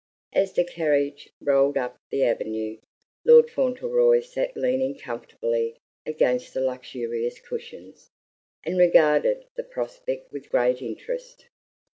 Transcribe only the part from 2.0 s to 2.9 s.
the avenue,